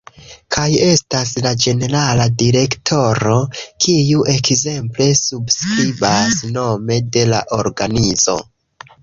Kaj 0.55 0.63
estas 0.83 1.33
la 1.47 1.51
ĝenerala 1.65 2.25
direktoro 2.43 3.35
kiu 3.85 4.25
ekzemple 4.33 5.07
subskribas 5.21 6.41
nome 6.57 6.99
de 7.19 7.29
la 7.35 7.45
organizo. 7.61 8.39